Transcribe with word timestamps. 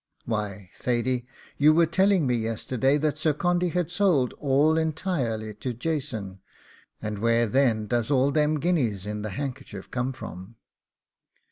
'Why, 0.25 0.71
Thady, 0.79 1.27
you 1.57 1.73
were 1.73 1.85
telling 1.85 2.25
me 2.25 2.33
yesterday 2.33 2.97
that 2.97 3.19
Sir 3.19 3.33
Condy 3.35 3.69
had 3.69 3.91
sold 3.91 4.33
all 4.39 4.75
entirely 4.75 5.53
to 5.53 5.73
Jason, 5.75 6.39
and 7.03 7.19
where 7.19 7.45
then 7.45 7.85
does 7.85 8.09
all 8.09 8.31
them 8.31 8.59
guineas 8.59 9.05
in 9.05 9.21
the 9.21 9.29
handkerchief 9.29 9.91
come 9.91 10.11
from? 10.11 10.55